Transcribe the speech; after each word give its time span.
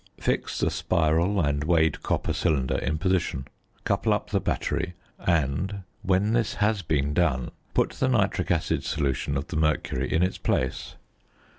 Fix 0.19 0.57
the 0.57 0.71
spiral 0.71 1.39
and 1.39 1.63
weighed 1.63 2.01
copper 2.01 2.33
cylinder 2.33 2.75
in 2.79 2.97
position, 2.97 3.47
couple 3.83 4.13
up 4.13 4.31
the 4.31 4.39
battery, 4.39 4.95
and 5.19 5.83
when 6.01 6.33
this 6.33 6.55
has 6.55 6.81
been 6.81 7.13
done 7.13 7.51
put 7.75 7.91
the 7.91 8.07
nitric 8.07 8.49
acid 8.49 8.83
solution 8.83 9.37
of 9.37 9.49
the 9.49 9.57
mercury 9.57 10.11
in 10.11 10.23
its 10.23 10.39
place. 10.39 10.95